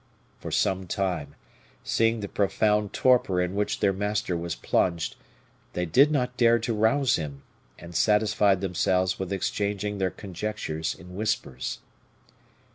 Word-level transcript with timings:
For 0.39 0.49
some 0.49 0.87
time, 0.87 1.35
seeing 1.83 2.21
the 2.21 2.27
profound 2.27 2.91
torpor 2.91 3.39
in 3.39 3.53
which 3.53 3.81
their 3.81 3.93
master 3.93 4.35
was 4.35 4.55
plunged, 4.55 5.15
they 5.73 5.85
did 5.85 6.09
not 6.09 6.35
dare 6.37 6.57
to 6.57 6.73
rouse 6.73 7.17
him, 7.17 7.43
and 7.77 7.93
satisfied 7.93 8.61
themselves 8.61 9.19
with 9.19 9.31
exchanging 9.31 9.99
their 9.99 10.09
conjectures 10.09 10.95
in 10.95 11.13
whispers. 11.15 11.81